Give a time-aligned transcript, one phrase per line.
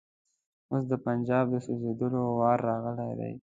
[0.71, 3.33] اوس د پنجاب د سوځېدلو وار راغلی دی.